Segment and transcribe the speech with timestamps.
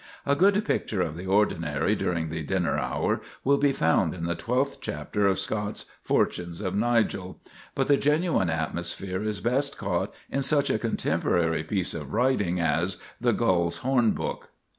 [0.25, 4.33] A good picture of the ordinary during the dinner hour will be found in the
[4.33, 7.39] twelfth chapter of Scott's "Fortunes of Nigel";
[7.75, 12.97] but the genuine atmosphere is best caught in such a contemporary piece of writing as
[13.19, 14.49] the "Gull's Horn Book."